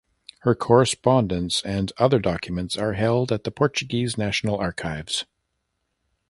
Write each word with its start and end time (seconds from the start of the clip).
Her 0.39 0.55
correspondence 0.55 1.61
and 1.63 1.91
other 1.99 2.17
documents 2.17 2.75
are 2.75 2.93
held 2.93 3.31
at 3.31 3.43
the 3.43 3.51
Portuguese 3.51 4.17
national 4.17 4.57
archives. 4.57 5.25